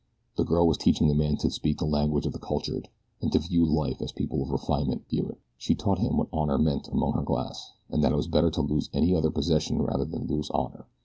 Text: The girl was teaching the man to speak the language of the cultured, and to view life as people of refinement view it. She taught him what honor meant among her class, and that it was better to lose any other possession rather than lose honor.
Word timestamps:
The 0.35 0.43
girl 0.43 0.65
was 0.67 0.79
teaching 0.79 1.07
the 1.07 1.13
man 1.13 1.37
to 1.37 1.51
speak 1.51 1.77
the 1.77 1.85
language 1.85 2.25
of 2.25 2.33
the 2.33 2.39
cultured, 2.39 2.89
and 3.21 3.31
to 3.33 3.37
view 3.37 3.63
life 3.63 4.01
as 4.01 4.11
people 4.11 4.41
of 4.41 4.49
refinement 4.49 5.07
view 5.07 5.27
it. 5.29 5.37
She 5.59 5.75
taught 5.75 5.99
him 5.99 6.17
what 6.17 6.27
honor 6.33 6.57
meant 6.57 6.87
among 6.87 7.13
her 7.13 7.21
class, 7.23 7.73
and 7.87 8.03
that 8.03 8.11
it 8.11 8.15
was 8.17 8.27
better 8.27 8.49
to 8.49 8.61
lose 8.61 8.89
any 8.93 9.13
other 9.13 9.29
possession 9.29 9.79
rather 9.79 10.05
than 10.05 10.25
lose 10.25 10.49
honor. 10.55 10.87